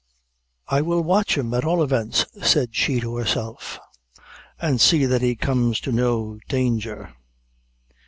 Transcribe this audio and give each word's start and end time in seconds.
"I 0.67 0.81
will 0.81 1.03
watch 1.03 1.37
him 1.37 1.53
at 1.53 1.63
all 1.63 1.83
events," 1.83 2.25
said 2.41 2.73
she 2.75 2.99
to 3.01 3.17
herself, 3.17 3.79
"and 4.59 4.81
see 4.81 5.05
that 5.05 5.21
he 5.21 5.35
comes 5.35 5.79
to 5.81 5.91
no 5.91 6.39
ganger." 6.47 7.13